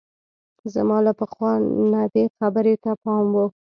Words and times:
زما 0.73 0.97
له 1.05 1.11
پخوا 1.19 1.51
نه 1.91 2.03
دې 2.13 2.25
خبرې 2.37 2.75
ته 2.83 2.91
پام 3.03 3.25
وو. 3.35 3.45